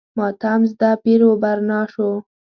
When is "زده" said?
0.71-0.91